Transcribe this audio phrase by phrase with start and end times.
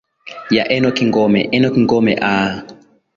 [0.55, 2.51] ya enock ngome enock ngome aa